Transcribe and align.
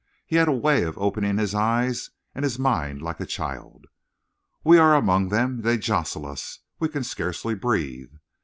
He 0.25 0.37
had 0.37 0.47
a 0.47 0.51
way 0.51 0.81
of 0.81 0.97
opening 0.97 1.37
his 1.37 1.53
eyes 1.53 2.09
and 2.33 2.41
his 2.43 2.57
mind 2.57 3.03
like 3.03 3.19
a 3.19 3.25
child. 3.27 3.85
"We 4.63 4.79
are 4.79 4.95
among 4.95 5.29
them; 5.29 5.61
they 5.61 5.77
jostle 5.77 6.25
us; 6.25 6.57
we 6.79 6.89
can 6.89 7.03
scarcely 7.03 7.53
breathe. 7.53 8.11